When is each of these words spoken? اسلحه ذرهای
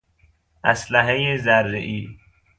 اسلحه 0.63 1.35
ذرهای 1.37 2.09